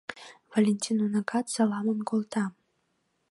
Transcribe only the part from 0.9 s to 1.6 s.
уныкат